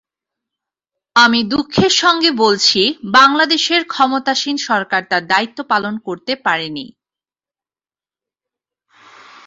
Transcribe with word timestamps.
আমি 1.15 1.39
দুঃখের 1.43 1.93
সঙ্গে 2.01 2.29
বলছি, 2.43 2.81
বাংলাদেশের 3.11 3.81
ক্ষমতাসীন 3.87 4.55
সরকার 4.67 5.01
তার 5.09 5.23
দায়িত্ব 5.27 5.59
পালন 5.63 5.93
করতে 6.07 6.33
পারেনি। 6.45 6.85